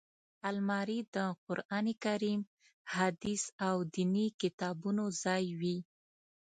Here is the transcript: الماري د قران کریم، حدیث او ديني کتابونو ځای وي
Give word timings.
الماري 0.49 0.99
د 1.15 1.17
قران 1.45 1.85
کریم، 2.03 2.41
حدیث 2.93 3.43
او 3.67 3.75
ديني 3.95 4.27
کتابونو 4.41 5.03
ځای 5.23 5.43
وي 5.59 5.77